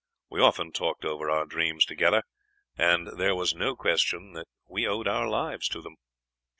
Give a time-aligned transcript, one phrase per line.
[0.31, 2.23] We often talked over our dreams together,
[2.75, 5.95] and there was no question that we owed our lives to them.